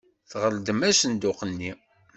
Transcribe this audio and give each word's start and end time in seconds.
Tɣeldem 0.31 0.79
asenduq-nni. 0.89 1.71